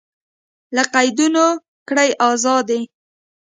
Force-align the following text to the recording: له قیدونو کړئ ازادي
له 0.75 0.83
قیدونو 0.93 1.45
کړئ 1.89 2.09
ازادي 2.29 2.81